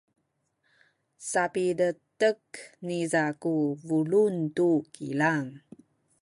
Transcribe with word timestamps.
sapiletek 1.29 2.41
niza 2.87 3.23
ku 3.41 3.53
pulung 3.85 4.39
tu 4.55 4.69
kilang. 4.93 5.47